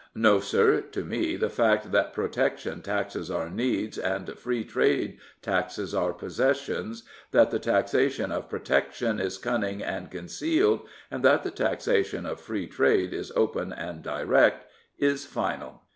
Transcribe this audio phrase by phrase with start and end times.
[0.15, 5.93] No, sir, to me the fact that Protection taxes our needs and Free Trade taxes
[5.93, 12.41] our possessions, that the taxation of Protection is cunning and concealed and the taxation of
[12.41, 14.65] Free Trade is open and direct,
[14.97, 15.83] is final."